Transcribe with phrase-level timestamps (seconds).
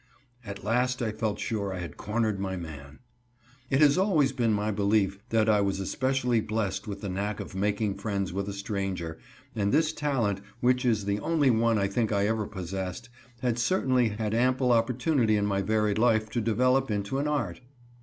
[0.43, 3.01] At last I felt sure I had cornered my man.
[3.69, 7.53] It has always been my belief that I was especially blessed with the knack of
[7.53, 9.19] making friends with a stranger,
[9.55, 13.09] and this talent, which is the only one I think I ever possessed,
[13.43, 17.61] had certainly had ample opportunity in my varied life to develop into an art.